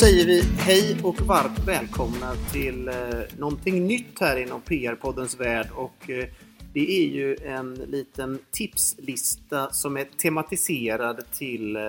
[0.00, 2.94] säger vi hej och varmt välkomna till eh,
[3.38, 5.66] någonting nytt här inom PR-poddens värld.
[5.74, 6.26] Och, eh,
[6.72, 11.82] det är ju en liten tipslista som är tematiserad till eh,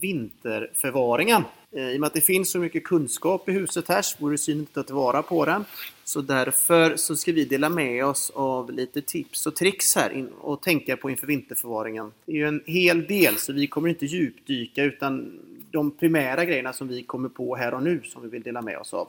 [0.00, 1.42] vinterförvaringen.
[1.72, 4.34] Eh, I och med att det finns så mycket kunskap i huset här så vore
[4.34, 5.64] det synd att ta tillvara på den.
[6.04, 10.28] Så därför så ska vi dela med oss av lite tips och tricks här in
[10.40, 12.12] och tänka på inför vinterförvaringen.
[12.26, 15.40] Det är ju en hel del så vi kommer inte djupdyka utan
[15.72, 18.78] de primära grejerna som vi kommer på här och nu som vi vill dela med
[18.78, 19.08] oss av.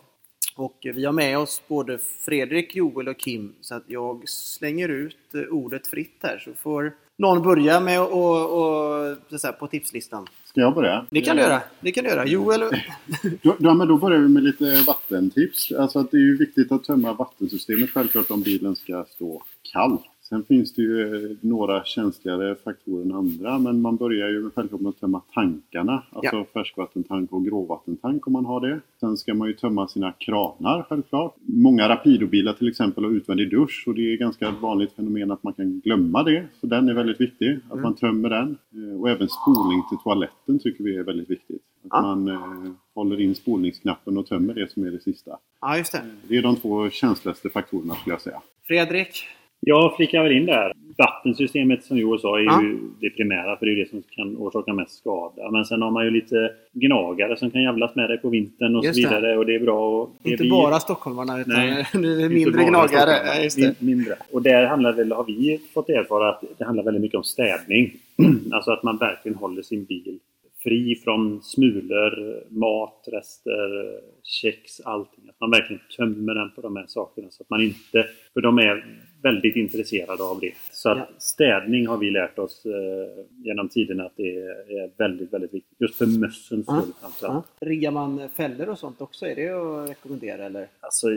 [0.56, 5.36] Och vi har med oss både Fredrik, Joel och Kim så att jag slänger ut
[5.36, 9.68] eh, ordet fritt här så får någon börja med och, och, och så här, på
[9.68, 10.28] tipslistan.
[10.46, 11.06] Ska jag börja?
[11.10, 11.62] Det kan du göra.
[11.80, 12.26] Det kan du göra.
[12.26, 12.60] Joel?
[13.42, 15.72] Då, då, men då börjar vi med lite vattentips.
[15.72, 19.98] Alltså att det är ju viktigt att tömma vattensystemet självklart om bilen ska stå kall.
[20.34, 24.82] Sen finns det ju eh, några känsligare faktorer än andra men man börjar ju självklart
[24.82, 26.04] med att tömma tankarna.
[26.12, 26.46] Alltså Ja.
[26.54, 28.80] färskvattentank och gråvattentank om man har det.
[29.00, 31.36] Sen ska man ju tömma sina kranar självklart.
[31.46, 35.54] Många Rapidobilar till exempel har utvändig dusch och det är ganska vanligt fenomen att man
[35.54, 36.46] kan glömma det.
[36.62, 38.58] Så den är väldigt viktig, att man tömmer den.
[38.74, 41.62] Eh, Och även spolning till toaletten tycker vi är väldigt viktigt.
[41.84, 42.02] Att Ja.
[42.02, 45.32] man eh, håller in spolningsknappen och tömmer det som är det sista.
[45.62, 46.02] Ja, just det.
[46.28, 48.42] Det är de två känsligaste faktorerna skulle jag säga.
[48.68, 49.24] Fredrik?
[49.66, 50.74] Jag flikar väl in där.
[50.98, 52.62] Vattensystemet som Joel sa är Ja.
[52.64, 55.52] ju det primära för det är det som kan orsaka mest skada.
[55.52, 58.86] Men sen har man ju lite gnagare som kan jävlas med dig på vintern och
[58.86, 59.16] Just så det.
[59.16, 59.38] vidare.
[59.38, 60.10] Och det är bra.
[60.24, 63.12] Det Inte vi- bara stockholmarna utan Nej, nu är det mindre gnagare.
[63.26, 63.82] Ja, det.
[63.82, 64.16] Mindre.
[64.32, 67.92] Och där handlar väl, har vi fått erfara att det handlar väldigt mycket om städning.
[68.52, 70.20] alltså att man verkligen håller sin bil
[70.64, 75.24] fri från smulor, mat, rester, kex, allting.
[75.30, 78.06] Att man verkligen tömmer den på de här sakerna så att man inte...
[78.34, 78.86] För de är
[79.24, 80.52] väldigt intresserade av det.
[80.72, 85.54] Så att städning har vi lärt oss eh, genom tiden att det är väldigt, väldigt
[85.54, 85.82] viktigt.
[85.82, 87.46] Just för mössens skull framförallt.
[87.60, 87.68] Ja.
[87.68, 89.26] Riggar man fällor och sånt också?
[89.26, 90.68] Är det att rekommendera eller?
[90.80, 91.08] Alltså,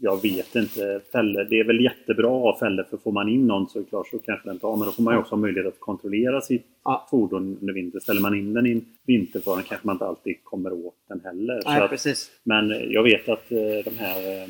[0.00, 1.00] jag vet inte.
[1.12, 3.82] Fällor, det är väl jättebra att ha fällor för får man in någon så är
[3.82, 4.76] det klart så kanske den tar.
[4.76, 7.06] Men då får man ju också ha möjlighet att kontrollera sitt Ja.
[7.10, 8.00] fordon under vintern.
[8.00, 11.62] Ställer man in den i en vinterförvaring kanske man inte alltid kommer åt den heller.
[11.66, 12.30] Nej, att, precis.
[12.42, 14.48] men jag vet att eh, de här...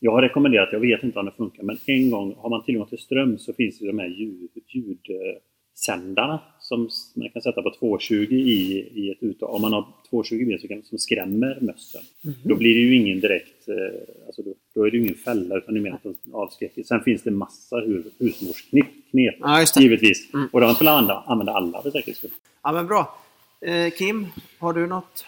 [0.00, 2.86] Jag har rekommenderat, jag vet inte om det funkar, men en gång har man tillgång
[2.86, 8.14] till ström så finns det de här ljud, ljudsändarna som man kan sätta på 220
[8.14, 9.44] i, i ett ute.
[9.44, 12.00] Om man har 220 bil så kan, som skrämmer mössen.
[12.22, 12.34] Mhm.
[12.44, 13.74] Då blir det ju ingen direkt, eh,
[14.26, 16.82] alltså då, då är det ju ingen fälla utan det är mer att de avskräcker.
[16.82, 20.34] Sen finns det massa hu- husmorsknep, knep, Ja, givetvis.
[20.34, 20.48] Mm.
[20.52, 22.30] Och de använda, använda alla för säkerhets skull.
[22.62, 23.18] Ja, men bra.
[23.60, 24.26] Eh, Kim,
[24.58, 25.24] har du något?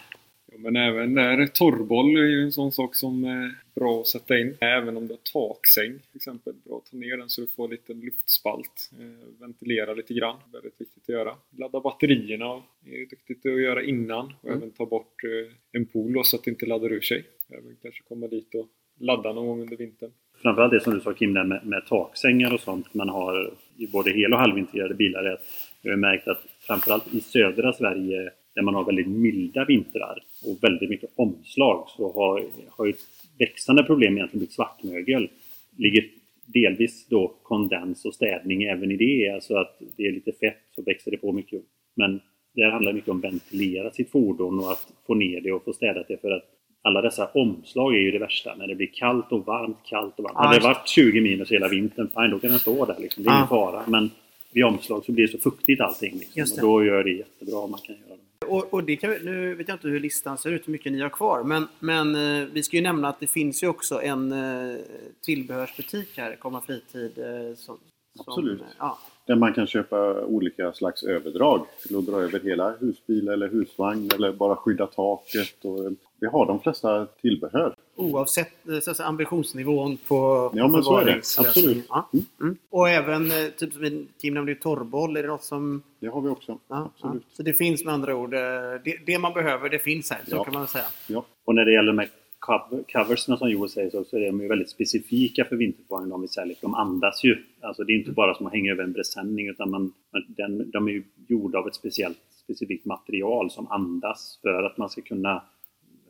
[0.51, 4.37] Ja, men även där, torrboll är ju en sån sak som är bra att sätta
[4.39, 4.57] in.
[4.61, 5.19] Även om du har
[5.53, 6.53] taksäng till exempel.
[6.65, 8.89] Bra att ta ner den så du får lite luftspalt.
[8.99, 10.37] Eh, ventilera lite grann.
[10.53, 11.35] Väldigt viktigt att göra.
[11.57, 14.25] Ladda batterierna är ju duktigt att göra innan.
[14.41, 14.57] Och Mm.
[14.57, 17.25] även ta bort eh, en pool så att det inte laddar ur sig.
[17.49, 18.67] Även kanske komma dit och
[18.99, 20.11] ladda någon gång under vintern.
[20.41, 23.87] Framförallt det som du sa Kim, där med, med taksängar och sånt man har i
[23.87, 25.23] både hel och halvintegrerade bilar.
[25.23, 25.43] Är att
[25.81, 30.63] jag har märkt att framförallt i södra Sverige där man har väldigt milda vintrar och
[30.63, 32.99] väldigt mycket omslag så har, har ett
[33.39, 35.29] växande problem egentligen blivit svartmögel.
[35.77, 36.05] Ligger
[36.45, 39.29] delvis då kondens och städning även i det.
[39.29, 41.61] Alltså att det är lite fett så växer det på mycket.
[41.95, 42.19] Men
[42.55, 45.73] det handlar mycket om att ventilera sitt fordon och att få ner det och få
[45.73, 46.43] städat det för att
[46.81, 48.55] alla dessa omslag är ju det värsta.
[48.55, 50.35] När det blir kallt och varmt, kallt och varmt.
[50.37, 52.95] Ja, Hade det varit 20 minus hela vintern, fine, då kan den stå där.
[52.99, 53.23] Liksom.
[53.23, 53.37] Det är Ja.
[53.37, 53.83] ingen fara.
[53.87, 54.09] Men
[54.53, 56.13] vid omslag så blir det så fuktigt allting.
[56.35, 56.43] Liksom.
[56.43, 58.10] Och då gör det jättebra om man kan göra.
[58.47, 61.01] Och, och det kan, nu vet jag inte hur listan ser ut, hur mycket ni
[61.01, 61.43] har kvar.
[61.43, 64.77] Men, men eh, vi ska ju nämna att det finns ju också en eh,
[65.25, 67.17] tillbehörsbutik här, Komma Fritid.
[67.17, 67.77] Eh, som,
[68.19, 68.59] Absolut.
[68.59, 68.99] Som, ja.
[69.25, 74.09] Där man kan köpa olika slags överdrag till att dra över hela husbil eller husvagn
[74.15, 75.65] eller bara skydda taket.
[75.65, 77.75] Och vi har de flesta tillbehör.
[77.95, 81.15] Oavsett eh, så att säga, ambitionsnivån på Ja, men så är det.
[81.15, 81.85] Absolut.
[81.89, 82.09] Ja.
[82.13, 82.25] Mm.
[82.41, 82.57] Mm.
[82.69, 85.17] Och även, eh, typ som Kim nämnde torrboll.
[85.17, 85.81] Är det något som...
[85.99, 86.51] Det har vi också.
[86.51, 86.89] Ja, ja.
[86.95, 87.23] Absolut.
[87.33, 88.39] Så det finns med andra ord, eh,
[88.85, 90.43] det, det man behöver det finns här, så Ja.
[90.43, 90.85] kan man säga.
[91.07, 91.25] Ja.
[91.45, 92.09] Och när det gäller här
[92.39, 96.21] cover, coversen som Joel säger så, så är de ju väldigt specifika för vinterförvaring de
[96.21, 96.57] vi säljer.
[96.61, 97.37] De andas ju.
[97.61, 99.93] Alltså det är inte bara som att hänga över en presenning utan man-
[100.27, 104.89] den, de är ju gjorda av ett speciellt specifikt material som andas för att man
[104.89, 105.43] ska kunna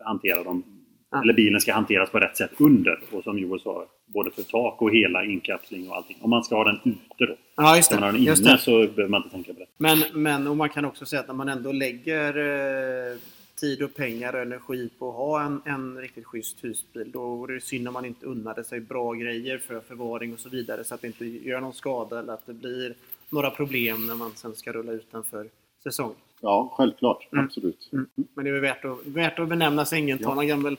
[0.05, 0.63] hantera dem.
[1.11, 1.21] Ja.
[1.21, 2.99] Eller bilen ska hanteras på rätt sätt under.
[3.11, 6.17] Och som Joel sa, både för tak och hela inkapsling och allting.
[6.21, 7.35] Om man ska ha den ute då.
[7.55, 8.17] Ja, just Om man har det.
[8.17, 8.57] den inne det.
[8.57, 9.65] så behöver man inte tänka på det.
[9.77, 13.17] Men, men och man kan också säga att när man ändå lägger eh,
[13.59, 17.53] tid och pengar och energi på att ha en, en riktigt schysst husbil, då vore
[17.53, 20.95] det synd om man inte unnade sig bra grejer för förvaring och så vidare så
[20.95, 22.93] att det inte gör någon skada eller att det blir
[23.29, 25.47] några problem när man sen ska rulla ut den för
[25.83, 26.13] säsong.
[26.41, 27.27] Ja, självklart.
[27.33, 27.45] Mm.
[27.45, 27.89] Absolut.
[27.93, 28.05] Mm.
[28.33, 30.47] Men det är värt att, värt att benämna sängen, ta Ja.
[30.47, 30.77] gammal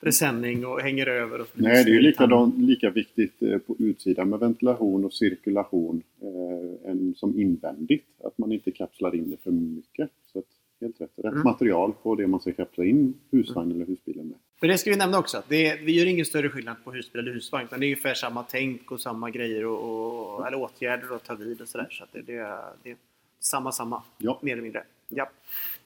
[0.00, 1.40] presenning och hänger över.
[1.40, 6.02] Och Nej, det är ju likadant, lika viktigt eh, på utsidan med ventilation och cirkulation
[6.22, 8.06] eh, än som invändigt.
[8.24, 10.10] Att man inte kapslar in det för mycket.
[10.32, 10.44] Så att,
[10.80, 11.10] helt rätt.
[11.16, 11.42] Rätt Mm.
[11.44, 14.36] material på det man ska kapsla in husvagn eller husbilen med.
[14.60, 15.42] För det ska vi nämna också.
[15.48, 17.64] Det är, vi gör ingen större skillnad på husbil eller husvagn.
[17.64, 21.34] Utan det är ungefär samma tänk och samma grejer och, och eller åtgärder att ta
[21.34, 21.86] vid och sådär.
[21.90, 22.96] Så att det, det, är, det är
[23.40, 24.02] samma, samma.
[24.18, 24.38] Ja.
[24.42, 24.84] Mer eller mindre.
[25.16, 25.30] Ja.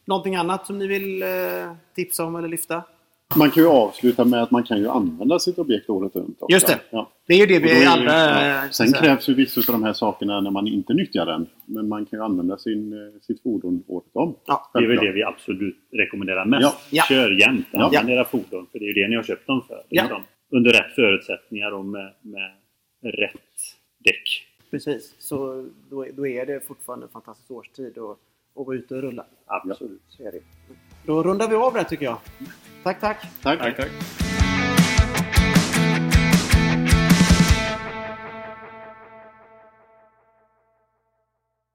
[0.05, 1.29] Någonting annat som ni vill eh,
[1.95, 2.83] tipsa om eller lyfta?
[3.37, 6.43] Man kan ju avsluta med att man kan ju använda sitt objekt året runt.
[6.43, 6.53] också.
[6.55, 6.81] Just det.
[6.91, 7.11] Ja.
[7.27, 8.13] Det är ju det Och vi ju- alla...
[8.49, 8.65] ja.
[8.65, 11.47] eh, Sen krävs ju vissa av de här sakerna när man inte nyttjar den.
[11.67, 14.37] Men man kan ju använda sin, eh, sitt fordon året om.
[14.47, 14.71] Ja.
[14.75, 16.63] Det är väl det vi absolut rekommenderar mest.
[16.63, 16.75] Ja.
[16.91, 17.03] Ja.
[17.09, 17.85] Kör jämt, Ja.
[17.85, 18.67] använd era fordon.
[18.73, 19.83] För det är ju det ni har köpt dem för.
[19.89, 20.03] Ja.
[20.03, 20.23] Liksom.
[20.53, 22.51] Under rätt förutsättningar och med, med
[23.03, 23.35] rätt
[24.05, 24.45] däck.
[24.71, 25.15] Precis.
[25.19, 28.19] Så då, då är det fortfarande en fantastisk årstid att,
[28.61, 29.25] att vara ute och rulla.
[29.47, 30.03] Absolut.
[30.09, 30.41] Så är det.
[31.07, 32.19] Då rundar vi av det här tycker jag.
[32.83, 33.27] Tack, tack.
[33.43, 33.59] Tack.
[33.59, 34.28] Tack, tack.